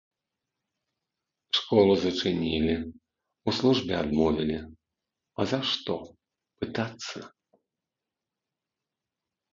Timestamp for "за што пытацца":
5.55-7.19